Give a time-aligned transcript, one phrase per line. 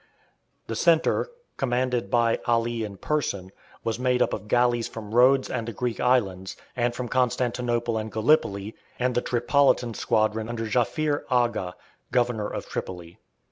[0.65, 3.51] The centre, commanded by Ali in person,
[3.83, 8.11] was made up of galleys from Rhodes and the Greek islands, and from Constantinople and
[8.11, 11.75] Gallipoli, and the Tripolitan squadron under Djaffir Agha,
[12.11, 13.19] Governor of Tripoli.